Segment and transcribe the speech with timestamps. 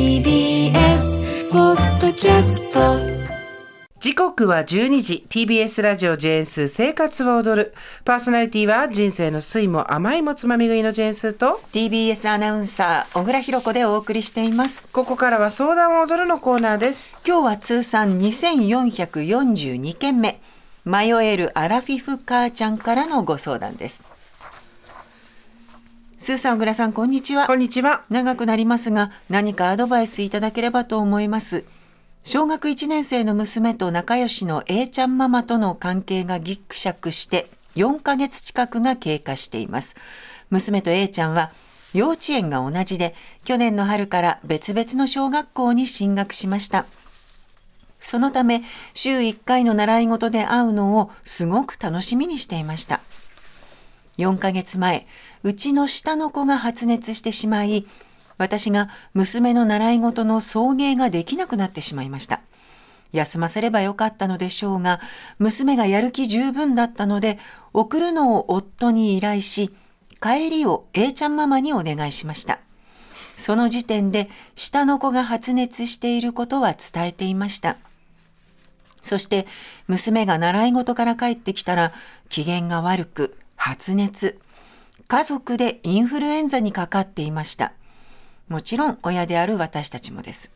[0.00, 2.80] TBS ポッドキャスト
[4.00, 5.26] 時刻は12時。
[5.28, 7.74] TBS ラジオジェーンス生活を踊る。
[8.06, 11.60] パーソナリティは人生の酸いも甘いもつまみ食いのジェーンスと。
[11.72, 14.88] TBS アナウンサー小倉弘子でお送りしています。
[14.88, 17.10] ここからは相談を踊るのコーナーです。
[17.26, 20.40] 今日は通算2442件目。
[20.86, 24.02] 迷えるアラフィフ母ちゃんからのご相談です
[26.22, 27.46] スーさん小倉さんこんにちは。
[27.46, 28.04] こんにちは。
[28.10, 31.64] 長くなりますが何かアドバイスいただければと思います。
[32.24, 39.96] 小学1年生の娘と仲良しの A ちゃんママとの関係がぎくしゃくして4ヶ月近くが経過しています。
[40.50, 41.52] 娘と A ちゃんは
[41.94, 43.14] 幼稚園が同じで
[43.46, 46.84] 去年の春から別々の小学校に進学しました。
[47.98, 48.60] そのため
[48.92, 53.00] 週1回の習い事で会うのをすごく楽しみにしていました
[54.20, 55.06] 4ヶ月前
[55.42, 57.86] うちの下の子が発熱してしまい
[58.40, 62.40] 私が娘の習い事の送迎ができなくなってしまいました。
[63.12, 64.98] 休ませればよかったのでしょうが、
[65.38, 67.38] 娘がやる気十分だったので、
[67.74, 69.74] 送るのを夫に依頼し、
[70.22, 72.60] 帰りを A ちゃんママにお願いしました。
[73.36, 77.76] その時点で下の子が発熱していることは伝えていました。
[79.02, 79.46] そして
[79.86, 81.92] 娘が習い事から帰ってきたら
[82.28, 84.40] 機嫌が悪く発熱。
[85.06, 87.74] 家族でインフルエンザにかかっていました。
[88.48, 90.50] もちろん親である私たちもです。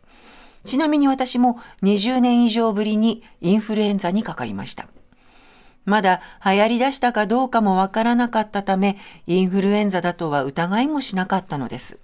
[0.64, 4.88] ちなみに私も20年以上ぶりにインフルエンザにかかりました。
[5.84, 11.98] まだ流行り出したかどうかもわからなかったため、インフルエンザだとは疑いもしなかったのです。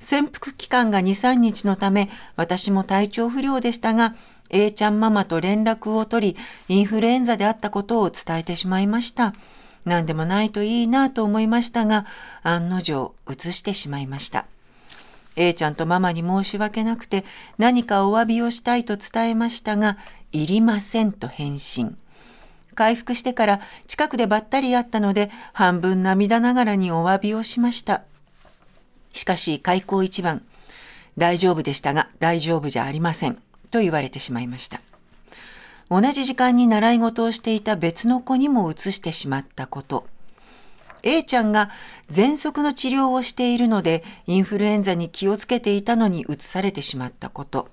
[0.00, 4.16] 潜伏期間が2、3日のため、私も体調不良でしたが、
[4.50, 6.36] A ちゃんママと連絡を取り、
[6.68, 9.34] インフルエンザであったことを伝えてしまいました。
[9.84, 12.06] 何でもないといいなと思いましたが、
[12.42, 14.46] 案の定、移してしまいました。
[15.36, 17.24] A ちゃんとママに申し訳なくて
[17.58, 19.98] 何かお詫びをしたいと伝えましたが、
[20.32, 21.96] いりませんと返信。
[22.74, 28.02] 回復してから近くでばったり会ったので半分涙ながらにお詫びをしました。
[29.12, 30.42] しかし開口一番、
[31.16, 33.38] 大丈夫でしたが大丈夫じゃありません
[33.70, 34.80] と言われてしまいました。
[35.90, 40.06] 同じ時間に習い事をしていた別の子にも移してしまったこと。
[41.02, 41.70] A ちゃんが
[42.10, 47.68] 喘息の治療をしているのでインフルエンザに気をつけていたのに移されてしまったこと。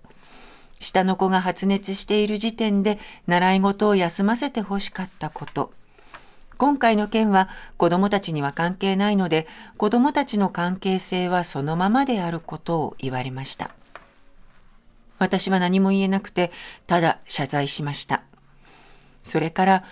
[0.79, 5.71] 下の子が発熱している時点で習い事を休ませてほしかったこと。
[6.57, 9.47] 今回の件は子供たちには関係ないので
[9.77, 13.71] 子供たちの関係性はそのままであることを言われました。
[15.21, 16.51] 私は何も言えなくて
[16.87, 18.23] ただ謝罪しました。
[19.23, 19.83] それから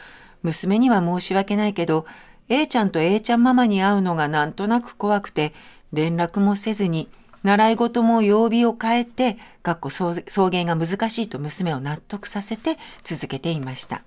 [0.42, 2.08] 娘には申し訳ないけど
[2.52, 5.54] A ちゃんと A ちゃんママに会うのがなんとなく怖くて、
[5.94, 7.08] 連絡もせずに、
[7.44, 14.02] 習い事も曜日を変えて、かっこ送迎が難しいと娘を納得させて続けていました。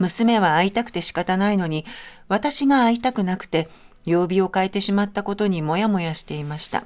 [0.00, 1.84] 娘は会いたくて仕方ないのに、
[2.26, 3.68] 私が会いたくなくて、
[4.04, 6.84] 曜日を変えてしまったことにもやもやしていました。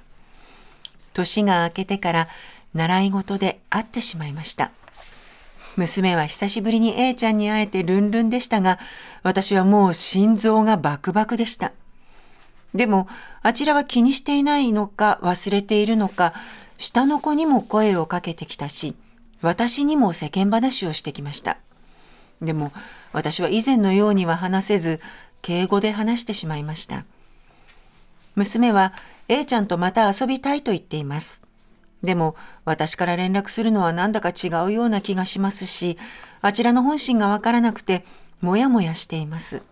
[1.15, 2.29] 年が明けてから
[2.75, 4.71] 習い事で会ってしまいました。
[5.77, 8.79] 娘は久しぶりに A ちゃんに会えてルンルンでしたが、
[9.23, 11.73] 私はもう心臓がバクバクでした。
[12.75, 13.09] でも、
[13.43, 16.33] あちらは気にしていないのか忘れているのか、
[16.79, 18.95] 下の子にも声をかけてきたし、
[19.41, 21.59] 私にも世間話をしてきました。
[22.41, 22.73] でも、
[23.13, 25.01] 私は以前のようには話せず、
[25.43, 27.05] 敬語で話してしまいました。
[28.35, 28.95] 娘は
[29.29, 31.43] A ちゃんとまた遊びたいと言っています。
[32.03, 35.99] でも私から連絡するのはなんだか違うような気がしますし、
[36.41, 38.05] あちらの本心がわからなくて、
[38.41, 39.63] もやもやしています。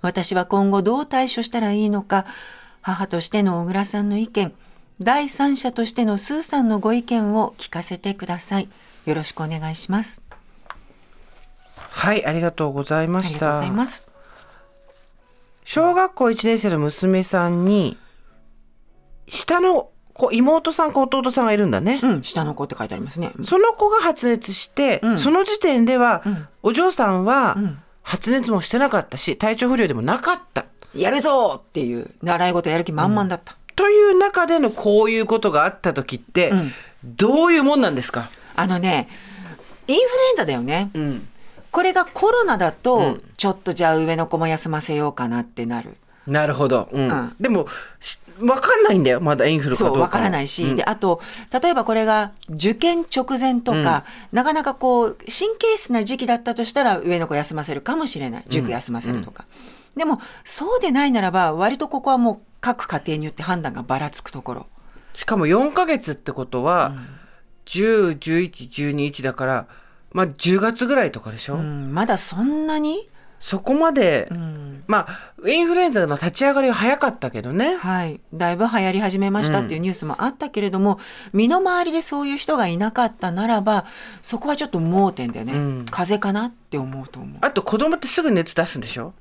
[0.00, 2.24] 私は今後どう対処したらいいのか、
[2.80, 4.52] 母としての小倉さんの意見、
[5.00, 8.68] 第三者としてのスーさんのご意見を聞かせてください。
[9.04, 10.22] よろしくお願いします。
[11.76, 14.06] はいありがとうございまありがとうしたございます。
[15.64, 17.96] 小学校1年生の娘さんに
[19.28, 23.32] 下の子妹さんか弟さんがいるんだね、うん、下の子って書いてありますね。
[23.42, 25.18] その子が発熱して、ん。
[25.18, 26.48] その時点では、ん。
[26.62, 27.82] お嬢さんはん。
[28.02, 30.66] 発熱もしてなかったし体調不良でもなかった。
[30.94, 33.56] やるぞっていう習い事やる気満々だった。
[33.74, 36.72] という中でのこういうことがあった時って、ん。
[37.04, 39.08] どういうもんなんですか、あのね、
[39.88, 40.90] インフルエンザだよね。
[40.94, 41.28] うん、
[41.70, 43.22] これがコロナだと、うん。
[43.36, 45.96] ちょっとじゃあ上の子も休ませようかなってなる。
[46.26, 46.88] なるほど、
[47.40, 47.66] でも
[47.98, 50.76] し分かんないんだよまだインフルかそう、どうかわからないし、うん。
[50.76, 51.20] で、あと、
[51.62, 58.44] 例えばこれが受験直前とか、なかなかこう、神経質な時期だったとしたら上の子休ませるかもしれない。
[58.48, 59.46] 塾休ませるとか。
[59.96, 64.66] でも、そうでないならば、割とここはもう各家庭によって判断がばらつくところ。
[65.14, 66.94] しかも4ヶ月ってことは、
[67.66, 69.66] 10、11、12、1だから、
[70.12, 73.08] まあ10月ぐらいとかでしょ、うん、まだそんなに、
[73.42, 77.74] そこまで、うん、まあ、インフルエンザの立ち上がりは早かったけどね。
[77.74, 78.20] はい。
[78.32, 81.00] だいぶ流行り始めましたっていうニュースもあったけれども、
[81.32, 83.84] 身の回りでそういう人がいなかったならば、
[84.22, 85.54] そこはちょっと盲点だよね。
[85.54, 87.38] うん風邪かなって思うと思う。
[87.40, 89.12] あと子供ってすぐ熱出すんでしょ？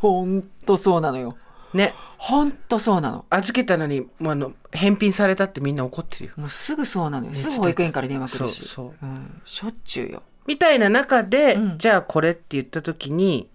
[0.00, 1.36] ほんとそうなのよ。
[1.74, 1.94] ね。
[2.18, 3.24] ほんとそうなの。
[3.30, 6.32] 預けたのに、もうあの、返品されたってみんな怒ってるよ。
[6.36, 7.34] もうすぐそうなのよ。
[7.34, 8.60] す熱ぐ保育園から電話来るし。
[8.60, 9.42] そうそううん。
[9.44, 10.22] しょっちゅうよ。
[10.48, 13.46] みたいな中で、うんじゃあこれって言った時に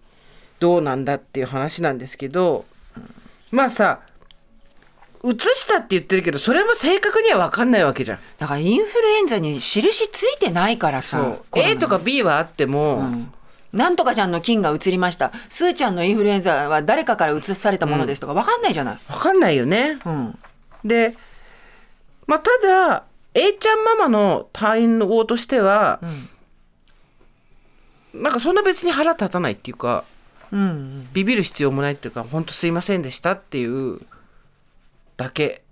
[0.59, 2.63] どうなんだっていう話なんですけど、
[3.51, 3.99] まあさ
[5.25, 8.19] 移したって言ってるけどそれも正確には分かんないわけじゃん。
[8.37, 11.39] だからインフルエンザに印ついてないからさ。
[11.55, 13.33] A とか B はあっても、うん
[13.73, 15.31] なんとかちゃんの菌が移りました。
[15.49, 18.97] スーちゃんのインフルエンザは誰かから移されたものですとかわかんないじゃない。
[19.07, 19.97] 分かんないよね。
[20.05, 20.37] うん。
[20.85, 21.15] で
[22.27, 23.03] まあただ
[23.33, 25.99] A ちゃんママの対応としては、
[28.13, 30.03] なんかそんな別に腹立たないっていうか
[30.51, 31.09] うんうん。
[31.13, 33.99] ビビる必要もないっていうか本当すいませんでしたっていう
[35.17, 35.63] だけ。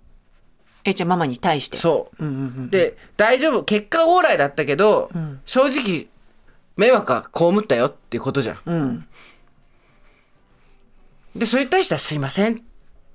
[0.84, 1.76] えちゃんママに対して？
[1.76, 2.24] そう。
[2.24, 2.70] うんうんうん。
[2.70, 6.08] で大丈夫結果オーライだったけど、ん正直
[6.76, 9.06] 迷惑は被ったよっていうことじゃんうん。
[11.36, 12.62] でそれに対してはすいません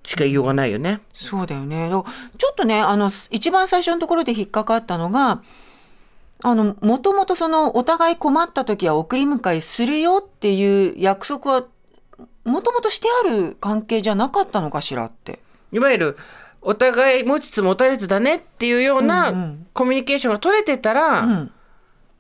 [0.03, 1.89] しか言いようがないよねそうだよね。
[1.89, 2.06] ちょ
[2.51, 5.41] っとね、あの、一番最初のところで引っかかったのが、
[6.44, 11.66] あの、もともとその、お互い困った時は送り迎えするよっていう約束は、
[12.44, 15.39] もともとしてある関係じゃなかったのかしらって。
[15.72, 16.18] いわゆる
[16.62, 21.51] お互い持ちつ持たれつだねっていうようなんコミュニケーションが取れてたら、うん。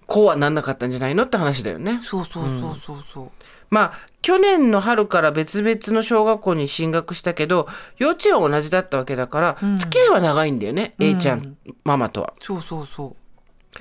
[0.05, 3.31] こうはなんなかったんじゃないのって話だよねそうそうそうそうそう。
[3.69, 7.67] まあ去年の春から別々の小学校に進学したけど
[7.97, 13.15] 幼稚園は同じだったわけだから、ん付き合いは長いんだよね、A ちゃんママとはそうそうそう。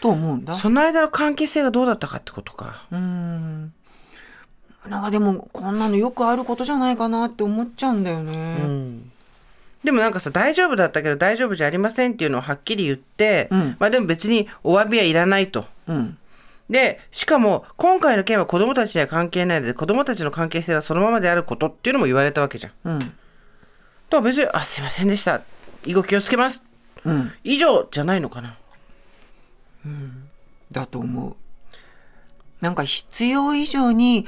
[0.00, 0.55] と思うんだ。
[0.55, 3.73] その間の関係性がどうだったかってことかうん。
[4.88, 9.17] なんかでも、こんなのよくあることじゃないかなって思っちゃうんだよね。
[9.85, 15.65] でもなんかさ大丈夫だったけど大丈夫じゃありませんっていうのをはっきり言って、うんまあでも別にお詫びはいらないと。
[15.87, 16.19] うん。
[16.69, 22.73] でしかも今回の件は子供たちには関係ないので子供たちの関係性はそのままであることっていうのも言われたわけじゃん。
[22.85, 22.99] うん。
[22.99, 23.12] だか
[24.11, 25.43] ら別に「あすいませんでした
[25.85, 26.65] 以後気をつけます
[27.05, 28.56] うん。」以上じゃないのかな。
[30.71, 31.37] だと思う。
[32.61, 34.27] なんか必要以上に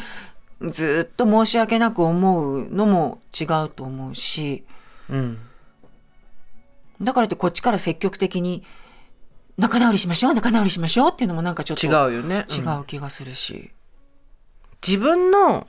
[0.61, 4.65] ずっと申し訳なく思うのも違うと思うし、
[5.09, 5.39] うん、
[7.01, 8.65] だからってこっちから積極的に
[9.57, 12.47] 仲直りしましょう、仲直りしましょうっていうのもなんかちょっと違うよね。
[12.51, 13.71] 違うんう気がするし。
[14.87, 15.67] 自分の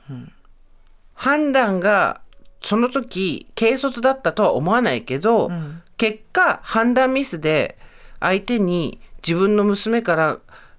[1.14, 2.20] 判断が
[2.62, 7.76] その時軽率だったとは思わないけど、ん結果判断ミスで
[8.20, 10.38] 相手に自分の娘から、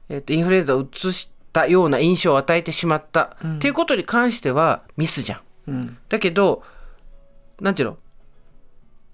[0.09, 5.41] えーとインフルエンザをうつしたような印象を与えてしまった、っていうことに関してはミスじゃん。
[5.67, 5.97] うん。
[6.09, 6.63] だけど
[7.59, 7.97] なんていうの？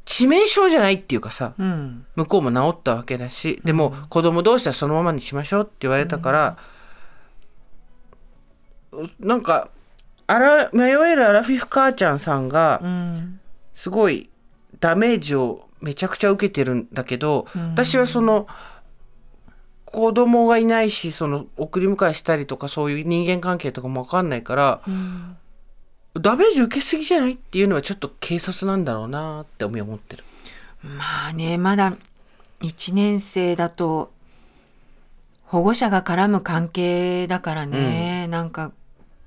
[0.05, 2.05] 致命傷じゃないっていうかさ、うん。
[2.15, 6.57] 向こうも治ったわけだしでも子供同士はそのままにしましょうって言われたから、
[9.19, 9.69] なんか
[10.27, 13.39] あら迷えるアラフィフ母ちゃんさんがうん。
[13.73, 14.29] すごい
[14.79, 18.47] ダメージをめちゃくちゃ受けてるんだけど、私はその
[19.91, 24.81] 子供がいないしその送り迎えしたりとかそういう人間関係とかも分かんないから、
[26.13, 30.23] ダメージ受けすぎじゃないっていうのはちょっと軽率なんだろうなって思ってる。
[30.83, 31.93] まあね、まだ
[32.61, 34.11] 1年生だと
[35.45, 38.73] 保護者が絡む関係だからね、なんか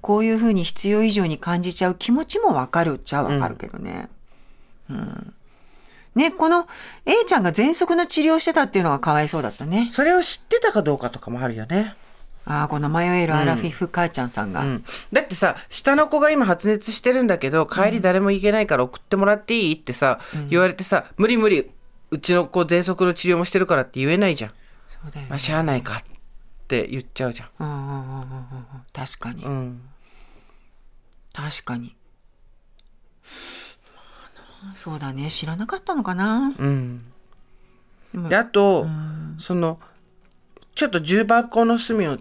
[0.02, 4.08] こういうふうに必要以上に感じちゃう気持ちもわかるっちゃわかるけどね。
[4.90, 5.34] うん。
[6.14, 6.66] ね、この
[7.06, 9.88] A ちゃんが喘息の治療してたっていうのがかわいそうだったね。
[9.90, 11.94] それを知ってたかどうかとかもあるよね。
[12.46, 14.62] ああ、この迷えるアラフィフ母ちゃんさんが。
[14.62, 21.70] うん、だってさ下の子が今発熱してるんだけど帰り誰も行けないから送ってもらっていいってさ、言われてさ無理無理
[22.10, 24.50] うちの子喘息の治療もしてるからって言えないじゃん。
[24.88, 26.02] そうだよねまあ、しゃあないかっ
[26.66, 27.48] て言っちゃうじゃん。
[27.60, 28.26] うんうんうんうんうん
[28.92, 29.82] 確かに、うん、
[31.32, 31.94] 確かに。
[34.74, 36.52] そうだね、知らなかったのかな。
[36.58, 37.02] うん、
[38.28, 38.86] であと、
[39.38, 39.78] その
[40.74, 42.16] ちょっと重箱の隅を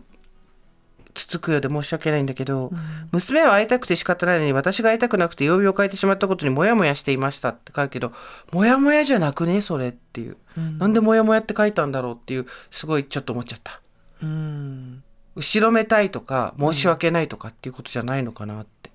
[1.13, 2.72] つつくようで申し訳ないんだけど、
[3.12, 8.13] 娘は会いたくて仕方ないのに私が会いたくなくて曜日を変えてしまったことにモヤモヤしていましたって書くけど
[8.51, 10.38] モヤモヤじゃなくねそれっていう、
[10.77, 13.81] なんでモヤモヤって書いたんだろうっていうすごいちょっと思っちゃった。
[14.22, 15.03] うん。
[15.36, 18.91] 後ろめたいとか申し訳ないとかっていうことじゃないのかなって、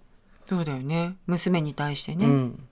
[0.46, 1.16] そうだよね。
[1.26, 2.26] 娘に対してね。
[2.26, 2.68] うん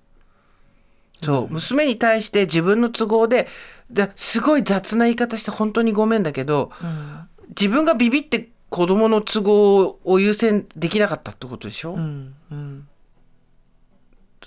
[1.22, 1.52] そう。
[1.52, 3.48] 娘に対して自分の都合で
[3.90, 7.28] ですごい雑な言い方して本当にごめんだけど、うん。
[7.48, 12.34] 自分がビビって子供の都合を優先できなかったってことでしょ、うん。
[12.50, 12.88] うん。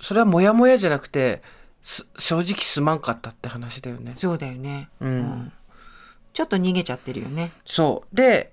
[0.02, 1.42] それはモヤモヤじゃなくて
[1.82, 4.14] す正直すまんかったって話だよね。
[4.16, 5.52] そうだよね、うん。
[6.34, 7.52] ちょっと逃げちゃってるよね。
[7.66, 8.16] そう。
[8.16, 8.52] で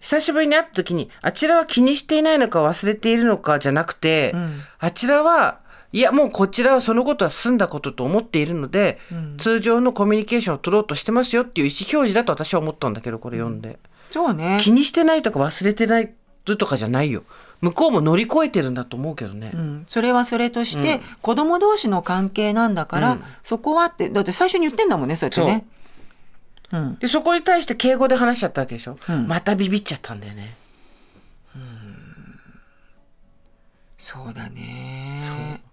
[0.00, 4.60] 久しぶりに会った時にあちらは気にしていないのか忘れているのかじゃなくて、ん。
[4.78, 5.59] あちらは
[5.92, 9.36] いやもうこちらはそのことは済んだことと思っているので、ん。
[9.38, 13.78] 通常のコミュニケーションを取ろうとしてますよっていう意思表示だと私は思ったんだけどこれ読んで、
[14.10, 14.60] そうね。
[14.62, 16.12] 気にしてないとか忘れてない
[16.44, 17.24] とかじゃないよ。
[17.60, 23.22] 向こうも乗り越えてるんだと思うけどね、うん、それはそれとして、子供同士の関係なんだから、うん。
[23.42, 25.66] そこはってだって最初に言ってんだもんねそうやってね。
[26.72, 26.78] う。
[26.78, 29.26] ん、でそこに対して敬語で話しちゃったわけでしょ、うん。
[29.26, 30.56] またビビっちゃったんだよね。
[33.98, 35.12] そうだね。
[35.26, 35.69] そう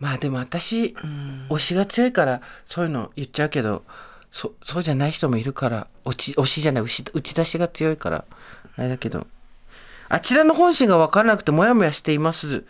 [0.00, 0.96] まあでも私、
[1.48, 3.84] 推しが強いからそういうの言っちゃうけど
[4.32, 8.24] そそうじゃない人もいるから推し推しじゃない打ち打ち出しが強いから
[8.76, 9.26] あれだけど。
[10.12, 12.64] あちらの本心が分からなくてモヤモヤしています。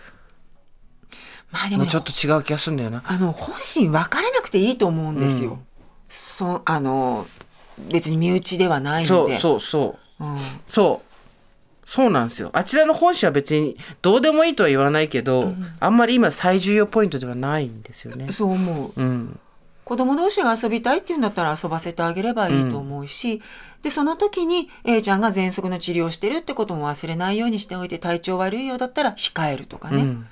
[1.51, 3.03] まあでもちょっと違う気がするんだよな。
[3.07, 5.59] あの本心分からなくていいと思うんですよ、うん。
[6.09, 7.27] そうあの
[7.91, 10.25] 別に身内ではないそうのでそうそう。
[10.25, 10.39] うん。
[10.67, 11.10] そう
[11.91, 12.51] そうなんですよ。
[12.53, 18.31] あちらの本心は別にどうでもいいとは言わないけど、あんまり今最重要ポイントではないんですよね。
[18.31, 19.01] そう思う。
[19.01, 19.41] うん。
[19.83, 23.43] 子供同士が遊びたいっていうんだったら遊ばせてあげればいいと思うし、
[23.83, 30.03] でその時に A ちゃんが喘息の治療をしてるってことも忘れないようにしておいて体調悪いようだったら控えるとかね。
[30.03, 30.27] うん。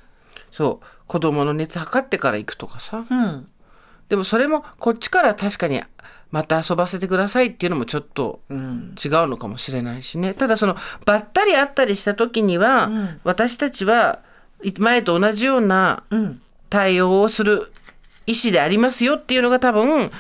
[0.53, 0.87] そう。
[1.09, 3.05] 子供の熱測ってから行くとかさ。
[3.11, 3.49] うん。
[4.09, 5.83] でもそれもこっちから確かに
[6.30, 8.94] また遊ばせてくださいっていうのもちょっとうん。
[9.02, 10.35] 違うのかもしれないしね。
[10.35, 13.20] ただそのばったり会ったりした時には、うん。
[13.25, 14.20] 私たちは
[14.62, 16.40] い前と同じようなうん。
[16.70, 17.73] 対応をする
[18.26, 20.11] 意思でありますよっていうのが多分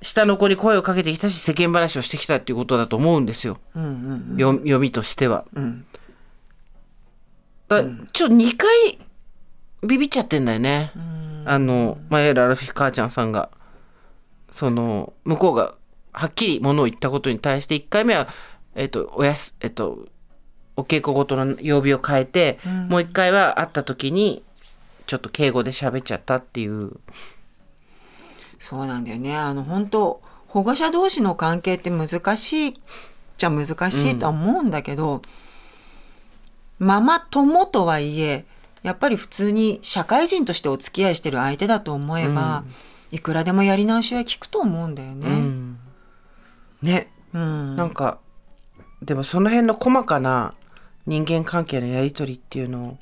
[0.00, 3.84] 下の子に声をかけてきたし世間話をしてきたっていうことだと思うんですよ、うん
[4.30, 5.44] うんよ読みとしては。
[5.54, 5.84] うん。
[7.68, 7.82] だ
[8.12, 8.98] ちょっと2回
[9.86, 10.92] ビビっちゃってんだよね。
[11.44, 13.50] あの前ラルフィ母ちゃんさんが
[14.52, 15.74] その向こうが
[16.12, 18.28] はっきりものを言ったことに対して1回目は
[18.74, 20.06] えっ、とおやすえっ、と
[20.76, 24.42] お稽古ごとの曜日を変えて、もう1回は会った時に
[25.06, 26.92] ちょっと敬語で喋っちゃったっていう。
[28.58, 29.36] そうなんだよね。
[29.36, 32.74] あの本当保護者同士の関係って難しい
[33.36, 35.22] じゃ難しいとは思うんだけど、
[36.78, 38.46] ママ友とはいえ
[38.82, 42.64] やっぱり普通に社会人としてお付き合いしてる相手だと思えば、
[43.12, 45.28] いくらでもやり直しは効くと思うんだようね。
[45.28, 45.78] ん。
[46.82, 47.12] ね。
[47.32, 47.76] うん。
[47.76, 48.18] なんか
[49.02, 50.54] でもその辺の細かな
[51.06, 52.98] 人間関係のやり取りっていうの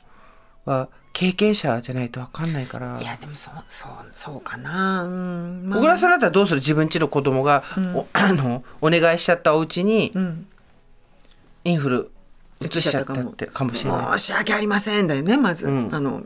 [0.64, 3.00] は経験者じゃないと分かんないから。
[3.00, 5.04] いやでもそうそうそうかな。
[5.04, 5.62] うん。
[5.66, 5.78] まあ。
[5.78, 6.60] 小倉さんだったらどうする？
[6.60, 7.62] 自分家の子供が、
[7.94, 10.46] お あのお願いしちゃったお家にうん。
[11.64, 12.10] インフル
[12.62, 14.18] 移しちゃったってかもしれない。
[14.18, 15.94] 申し訳ありませんだよねまず、うん。
[15.94, 16.24] あの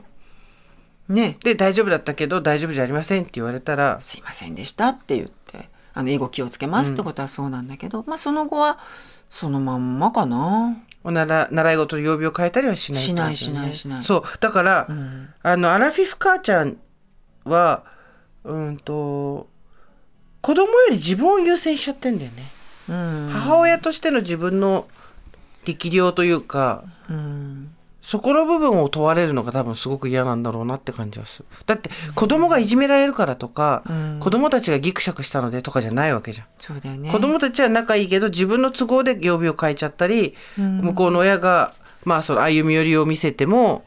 [1.08, 1.36] ね。
[1.42, 8.78] で大丈夫だったけど大丈夫じゃありませんって言われたらすいませんでしたって言ってあの以後気をつけますってことはそうなんだけど、まあその後は
[9.28, 10.76] そのまんまかな。
[11.04, 13.06] おなら習い事の曜日を変えたりはしないね。
[13.06, 14.04] しないしないしない。
[14.04, 14.22] そう。
[14.40, 14.88] だから、
[15.42, 16.78] あのアラフィフ母ちゃん
[17.44, 17.84] は
[18.42, 19.48] うんと
[20.40, 22.50] 子供より自分を優先しちゃってんだよね。
[22.88, 23.30] うん。
[23.32, 24.86] 母親としての自分の
[25.64, 27.53] 力量というかうん
[28.04, 31.46] そこの部分を問われるのが多分すごく嫌なんだろうなって感じはする。
[31.64, 34.18] だって子供がいじめられるからとか、うん。
[34.20, 37.10] 子供たちがギクシャクしたのでとかじゃないわけじゃん、そうだよね。
[37.10, 40.80] 子供たちは仲いいけど自分の都合で曜日を変えちゃったり、うん。
[40.82, 41.72] 向こうの親が
[42.04, 43.84] まあその歩み寄りを見せても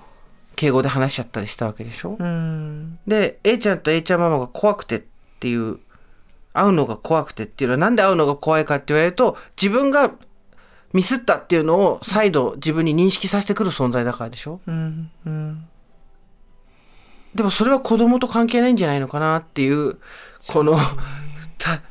[0.55, 2.97] 敬語で話しちゃったりしたわけでしょ、うん。
[3.05, 5.03] で A ちゃんと A ちゃんママが怖くてっ
[5.39, 5.77] ていう
[6.53, 10.11] 会うのが怖くてっていうのはなんで会うのが怖いかって言われると自分が
[10.93, 14.61] ミスったっていうのを再度自分に認識させてくる存在だからでしょ？
[14.67, 15.67] うんうん。
[17.35, 19.97] でもそれは子供と関係ないんじゃないのかなっていう
[20.47, 20.77] この
[21.57, 21.81] た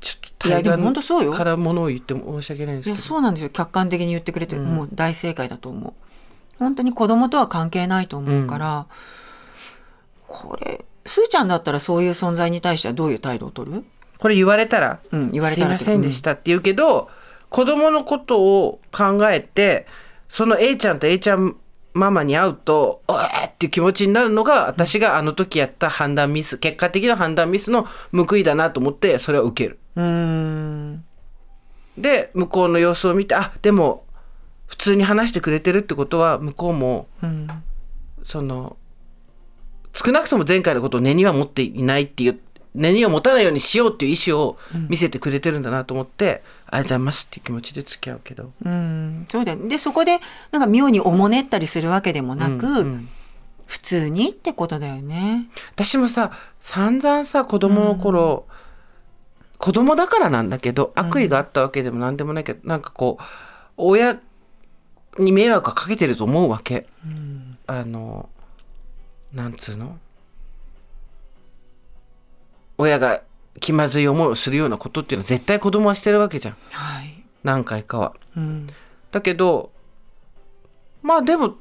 [0.00, 1.32] ちょっといやでも本当そうよ。
[1.32, 2.94] からものを言っても申し訳ないんですけど。
[2.94, 3.50] いやそうなんですよ。
[3.50, 5.94] 客観的に言ってくれて、もう大正解だと思う。
[6.58, 8.86] 本当に子供とは関係ないと思うから、
[10.28, 13.84] これすーちゃんだったらそういう存在に対してはどういう態度を取る？
[14.18, 17.10] これ言われたら、うん言われたらすいませんでしたって言うけど、
[17.48, 19.86] 子供のことを考えて
[20.28, 21.56] その A ちゃんと A ちゃん
[21.94, 29.78] ママに会うと「おえ!」っていう気持ちになるのが私があの時やった判断ミス結果的な判断ミスの報いだなと思ってそれを受ける。
[29.96, 31.04] うーん
[31.96, 34.04] で向こうの様子を見てあでも
[34.66, 37.46] 普通に話してくれてるってことは向こうもうん
[38.22, 38.76] その
[39.94, 42.38] 少なくとも前回のことを根には持っていないっていう
[42.76, 48.52] 根には持たないようにしようっていう意思を見せてくれてるんだなと思って、ありがとうございますっていう気持ちで付き合うけど。
[48.64, 49.68] うん、そうだよね。
[49.68, 50.20] で、そこで、
[50.52, 53.08] なんか妙におもねったりするわけでもなく、うんうん。
[53.66, 55.48] 普通にってことだよね。
[55.74, 56.30] 私もさ
[56.60, 58.46] 散々さ子供の頃、
[59.58, 63.24] 子供だからなんだけど悪意があったわけでもなんでもないけど、なんかこう
[63.76, 64.20] 親
[65.18, 66.86] に迷惑をかけてると思うわけ、
[67.66, 68.28] あの
[69.32, 69.98] なんつうの？
[72.78, 73.22] 親が
[73.60, 77.22] 気まずい思いをするようなことっていうのは絶対子供はしてるわけじゃんはい。
[77.42, 78.12] 何回かは。
[78.36, 78.66] うん。
[79.10, 79.70] だけど
[81.02, 81.56] まあでも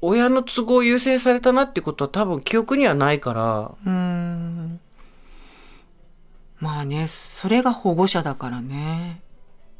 [0.00, 4.80] 親の都合を優先されたなってことは多分記憶にはないからうん。
[6.60, 9.20] まあね、それが保護者だからね。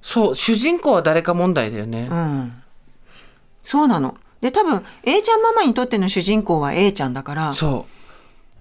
[0.03, 2.15] そう主人公は誰か問題だよねう。
[2.15, 2.63] ん。
[3.63, 4.17] そうなの。
[4.43, 7.87] で、多分、A ちゃんママにとっての主人公は A ちゃんだから、そ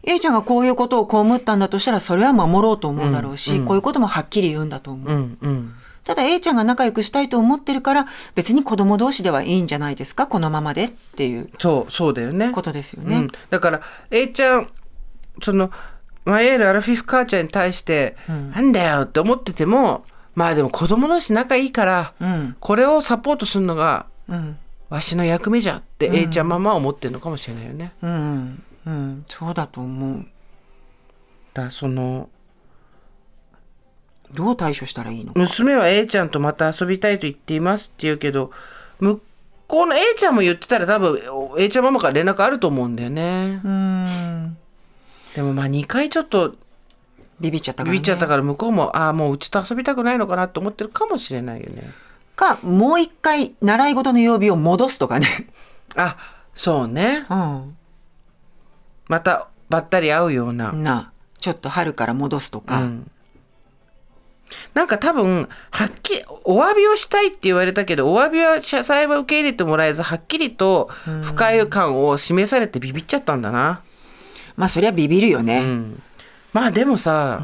[0.05, 5.11] A ちゃんがこういうことを被ったんだとしたら、それは守ろうと思うだろうし、うんうんこういうこともはっきり言うんだと思う。
[5.11, 5.15] う。
[5.15, 5.73] うんうん。
[6.03, 8.05] ただ A ちゃんが仲良くしたいと思ってるから、
[8.35, 12.51] 別に子供同士ではいいんじゃないですか、このままでっていうそうそうだよね。
[12.51, 13.81] ことですよねうん。、だから
[14.11, 14.67] A ちゃん
[15.41, 15.71] その
[16.25, 20.05] マイエールアラフィフ母ちゃんに対して、なんだよって思ってても
[20.35, 22.55] まあでも子供同士仲いいから、うん。
[22.59, 24.57] これをサポートするのがうん。
[24.89, 27.93] わしの役目じゃって A ちゃんママは思ってるのかもしれないよね。
[28.03, 28.11] うん。
[28.11, 28.63] うん。
[29.27, 30.25] そうだと思う。
[31.53, 32.29] だその
[34.33, 35.33] どう対処したらいいの？
[35.33, 35.39] か。
[35.39, 38.51] 娘は A ちゃんとまた遊びたいと言っていますって言うけど
[38.99, 39.21] 向
[39.67, 41.21] こうの A ちゃんも言ってたら多分
[41.57, 43.61] A ちゃんママから連絡あると思うんだよね。
[43.63, 44.57] うん。
[45.35, 46.55] でもまあ2回ちょっと
[47.39, 47.97] ビビっちゃったから、ね。
[47.97, 51.83] ビビっちゃったから向こうもああもううちと遊びたくないのかなと思ってるかもしれないよね。
[52.35, 55.27] か、もう一回、習い事の曜日を戻すとかね。
[55.95, 56.17] あ
[56.55, 57.77] そうねうん。
[59.07, 60.71] またばったり会うような。
[60.71, 62.79] な、ちょっと春から戻すとか。
[62.79, 63.11] うん
[64.75, 70.91] なんか多分はっきりお詫びをしたいって言われたけどお詫びは謝罪は受け入れてもらえずはっきりと
[71.23, 73.81] 不快感を示されてビビっちゃったんだな。
[74.55, 75.61] まあ、そりゃビビるよね。
[75.61, 76.01] うん
[76.53, 77.41] まあでもさ、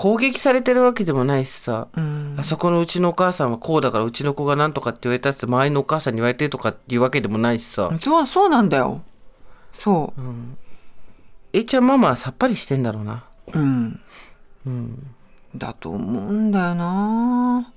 [0.00, 2.34] 攻撃されてるわけでもないしさ、うん。
[2.38, 9.02] あそこのうちのお母さんはこうだからうちの子がなんとかって言われたって周りのお母さんに言われてとかっていうわけでもないしさ、そう、そうなんだよ。
[9.74, 10.14] そ
[11.52, 13.24] A ちゃんママはさっぱりしてんだろうな。
[13.52, 13.58] う。
[13.58, 14.00] うん。
[15.54, 17.70] だと思うんだよな。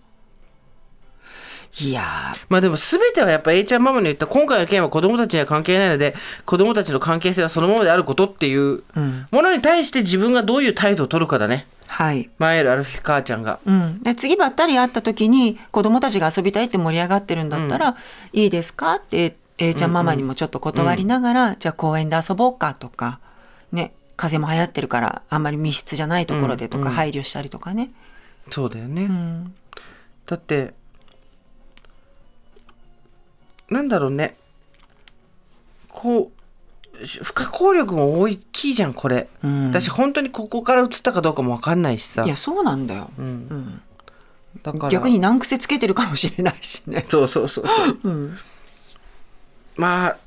[1.81, 9.27] いやー、まあでも全てはやっぱ A ちゃんママの言った今回の件は子供たちには関係ないので子供たちの関係性はそのままであることっていううん。
[9.29, 11.67] ものに対して自分がどういう態度を取るかだね。
[11.95, 12.27] はい。
[12.39, 13.59] マエル・アルフィ母ちゃんが。
[13.67, 17.95] うん、で次ばったり会った時に子供たちが遊びたいって盛り上がってるんだったら、
[18.31, 18.95] いいですか？
[18.95, 23.19] って A ちゃんママにもちょっと断りながら、じゃあ公園で遊ぼうかとか
[23.71, 27.91] ね風邪も流行ってるからあんまり密室じゃないところでとか配慮したりとかね。
[28.49, 29.03] そうだよね。
[29.03, 29.53] うん
[30.25, 30.73] だって
[33.69, 34.35] なんだろうね
[35.89, 36.42] こうし
[37.23, 39.67] 不可抗力も大きいじゃんこれ、うん。
[39.69, 42.23] 私本当にここから移ったかどうかも分かんないしさ。
[42.23, 43.25] いやそうなんだよ、うん。
[43.25, 43.81] うん。
[44.61, 44.89] だから。
[44.89, 47.05] 逆に難癖つけてるかもしれないしね。
[47.09, 47.97] そうそうそうそう。
[48.03, 48.37] うん。
[49.75, 50.17] まあ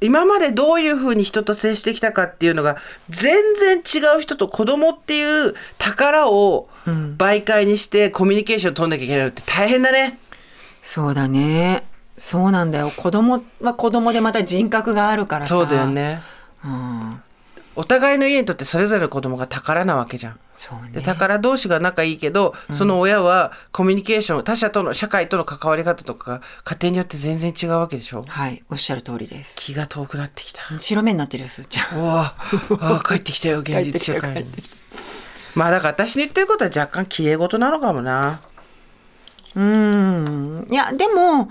[0.00, 2.76] 今までどういうふうに人と接してきたかっていうのが
[3.08, 7.14] 全然違う人と子供っていう宝をうん。
[7.18, 10.18] 媒介にしてコミュニケーションを取んなきゃいけないのって大変だね。
[10.82, 11.84] そうだね
[12.24, 12.88] そうなんだよ。
[12.96, 15.56] 子供は子供でまた人格があるからさ。
[15.56, 16.22] そうだよね。
[16.64, 17.20] うん、
[17.74, 20.38] お互いの家にとってそれぞれの子供が宝なわけじゃん。
[20.54, 20.92] そうね。
[20.92, 28.24] で宝同士が仲いいけど、その親はコミュニケーション他者との社会との関わり方とかが家庭によって全然違うわけでしょ？
[28.28, 28.62] はい。
[28.70, 29.56] おっしゃる通りです。
[29.58, 30.60] 気が遠くなってきた。
[30.78, 31.62] 白目になってるよす。
[31.62, 32.34] ーちゃんうわ。
[32.78, 34.48] ああ帰ってきたよ 現実社会に。
[35.56, 38.38] まあだから私の言ってることは若干綺麗事なのかもな。
[39.56, 40.66] うーん。
[40.70, 41.50] いやでも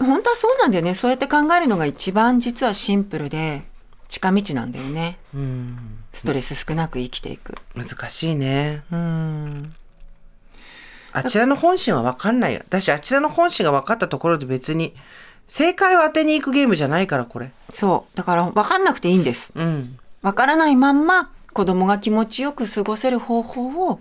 [0.00, 0.94] 本当はそうなんだよね。
[0.94, 3.62] そうやって考えるのが一番実はシンプルで
[4.08, 5.18] 近道なんだよね。
[5.34, 5.98] うん。
[6.12, 7.54] ストレス少なく生きていく。
[7.74, 8.82] 難しいね。
[8.90, 9.74] うん。
[11.12, 12.54] あちらの本心は分かんない。
[12.54, 14.94] よだしあちらの本心が分かったところで別に
[15.46, 17.50] 正解を当てに行くゲームじゃないからこれ。
[17.72, 18.16] そう。
[18.16, 19.52] だから分かんなくていいんです。
[19.54, 19.98] うん。
[20.22, 24.00] 分からないまんま子供が気持ちよく過ごせる方法を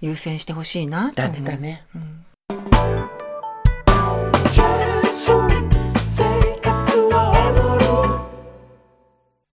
[0.00, 1.40] 優先してほしいなとだ思う。
[1.40, 2.23] ねだね、うん